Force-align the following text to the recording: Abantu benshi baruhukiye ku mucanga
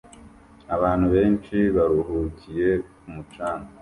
Abantu 0.75 1.05
benshi 1.15 1.57
baruhukiye 1.75 2.69
ku 2.95 3.07
mucanga 3.13 3.69